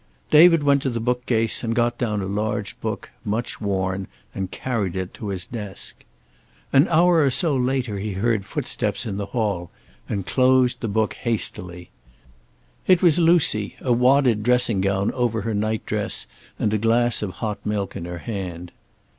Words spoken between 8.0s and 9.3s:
heard footsteps in the